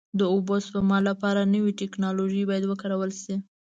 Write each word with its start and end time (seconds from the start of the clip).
د 0.19 0.21
اوبو 0.33 0.55
سپما 0.65 0.97
لپاره 1.09 1.49
نوې 1.53 1.71
ټکنالوژۍ 1.81 2.43
باید 2.49 2.63
وکارول 2.67 3.11
شي. 3.21 3.35